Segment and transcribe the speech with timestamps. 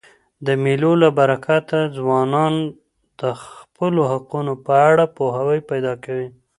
[0.45, 2.53] د مېلو له برکته ځوانان
[3.19, 6.27] د خپلو حقوقو په اړه پوهاوی پیدا کوي.